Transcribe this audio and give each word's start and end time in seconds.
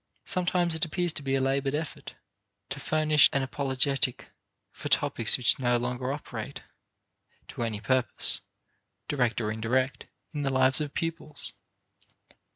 Sometimes 0.25 0.73
it 0.73 0.83
appears 0.83 1.13
to 1.13 1.21
be 1.21 1.35
a 1.35 1.39
labored 1.39 1.75
effort 1.75 2.15
to 2.69 2.79
furnish 2.79 3.29
an 3.33 3.43
apologetic 3.43 4.31
for 4.71 4.89
topics 4.89 5.37
which 5.37 5.59
no 5.59 5.77
longer 5.77 6.11
operate 6.11 6.63
to 7.49 7.61
any 7.61 7.79
purpose, 7.79 8.41
direct 9.07 9.39
or 9.39 9.51
indirect, 9.51 10.05
in 10.33 10.41
the 10.41 10.49
lives 10.49 10.81
of 10.81 10.95
pupils. 10.95 11.53